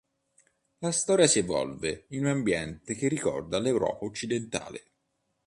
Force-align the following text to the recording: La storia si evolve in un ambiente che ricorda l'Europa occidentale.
La 0.79 0.91
storia 0.91 1.27
si 1.27 1.37
evolve 1.37 2.05
in 2.07 2.21
un 2.21 2.31
ambiente 2.31 2.95
che 2.95 3.07
ricorda 3.07 3.59
l'Europa 3.59 4.03
occidentale. 4.05 4.93